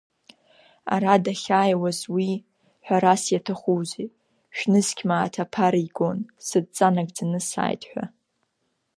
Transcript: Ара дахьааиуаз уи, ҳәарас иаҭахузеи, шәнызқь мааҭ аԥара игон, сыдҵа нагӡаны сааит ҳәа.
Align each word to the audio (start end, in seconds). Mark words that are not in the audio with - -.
Ара 0.93 1.13
дахьааиуаз 1.23 1.99
уи, 2.15 2.29
ҳәарас 2.85 3.23
иаҭахузеи, 3.33 4.07
шәнызқь 4.57 5.01
мааҭ 5.07 5.33
аԥара 5.43 5.79
игон, 5.87 6.19
сыдҵа 6.47 6.87
нагӡаны 6.93 7.39
сааит 7.49 7.83
ҳәа. 7.89 8.05